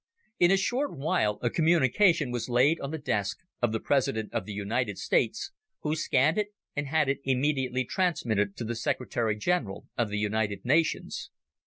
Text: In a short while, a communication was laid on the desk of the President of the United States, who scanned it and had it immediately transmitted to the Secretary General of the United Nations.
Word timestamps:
In 0.39 0.49
a 0.49 0.57
short 0.57 0.97
while, 0.97 1.37
a 1.43 1.51
communication 1.51 2.31
was 2.31 2.49
laid 2.49 2.79
on 2.79 2.89
the 2.89 2.97
desk 2.97 3.37
of 3.61 3.71
the 3.71 3.79
President 3.79 4.33
of 4.33 4.47
the 4.47 4.51
United 4.51 4.97
States, 4.97 5.51
who 5.81 5.95
scanned 5.95 6.39
it 6.39 6.47
and 6.75 6.87
had 6.87 7.07
it 7.07 7.19
immediately 7.23 7.85
transmitted 7.85 8.57
to 8.57 8.63
the 8.63 8.73
Secretary 8.73 9.35
General 9.35 9.85
of 9.95 10.09
the 10.09 10.17
United 10.17 10.65
Nations. 10.65 11.29